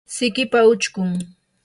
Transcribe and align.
sikipa 0.13 0.59
uchkun 0.71 1.09